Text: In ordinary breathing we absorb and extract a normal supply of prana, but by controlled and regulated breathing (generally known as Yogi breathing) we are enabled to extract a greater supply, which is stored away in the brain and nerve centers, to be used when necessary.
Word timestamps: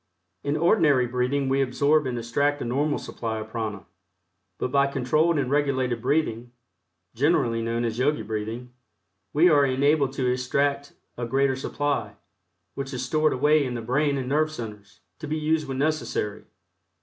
In 0.43 0.57
ordinary 0.57 1.05
breathing 1.05 1.47
we 1.47 1.61
absorb 1.61 2.07
and 2.07 2.17
extract 2.17 2.59
a 2.59 2.65
normal 2.65 2.97
supply 2.97 3.37
of 3.39 3.51
prana, 3.51 3.85
but 4.57 4.71
by 4.71 4.87
controlled 4.87 5.37
and 5.37 5.51
regulated 5.51 6.01
breathing 6.01 6.51
(generally 7.13 7.61
known 7.61 7.85
as 7.85 7.99
Yogi 7.99 8.23
breathing) 8.23 8.71
we 9.31 9.47
are 9.47 9.63
enabled 9.63 10.13
to 10.13 10.25
extract 10.25 10.93
a 11.19 11.27
greater 11.27 11.55
supply, 11.55 12.15
which 12.73 12.95
is 12.95 13.05
stored 13.05 13.31
away 13.31 13.63
in 13.63 13.75
the 13.75 13.81
brain 13.83 14.17
and 14.17 14.27
nerve 14.27 14.49
centers, 14.51 15.01
to 15.19 15.27
be 15.27 15.37
used 15.37 15.67
when 15.67 15.77
necessary. 15.77 16.45